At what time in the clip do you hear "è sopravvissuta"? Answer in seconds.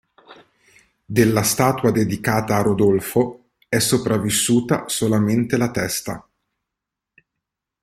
3.69-4.87